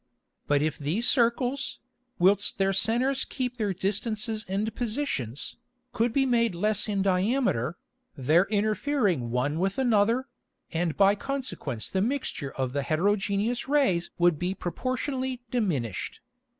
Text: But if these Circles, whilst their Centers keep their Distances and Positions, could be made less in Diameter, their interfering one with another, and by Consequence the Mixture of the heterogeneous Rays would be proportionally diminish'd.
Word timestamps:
But 0.47 0.63
if 0.63 0.79
these 0.79 1.07
Circles, 1.07 1.77
whilst 2.17 2.57
their 2.57 2.73
Centers 2.73 3.23
keep 3.23 3.57
their 3.57 3.71
Distances 3.71 4.43
and 4.47 4.73
Positions, 4.73 5.57
could 5.93 6.11
be 6.11 6.25
made 6.25 6.55
less 6.55 6.89
in 6.89 7.03
Diameter, 7.03 7.77
their 8.17 8.45
interfering 8.45 9.29
one 9.29 9.59
with 9.59 9.77
another, 9.77 10.25
and 10.73 10.97
by 10.97 11.13
Consequence 11.13 11.87
the 11.87 12.01
Mixture 12.01 12.49
of 12.49 12.73
the 12.73 12.81
heterogeneous 12.81 13.67
Rays 13.67 14.09
would 14.17 14.39
be 14.39 14.55
proportionally 14.55 15.43
diminish'd. 15.51 16.19